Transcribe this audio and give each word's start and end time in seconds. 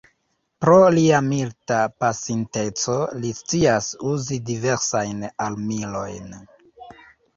Pro 0.63 0.77
lia 0.93 1.17
milita 1.25 1.81
pasinteco, 2.03 2.95
li 3.25 3.31
scias 3.43 3.91
uzi 4.15 4.39
diversajn 4.51 5.25
armilojn. 5.49 6.35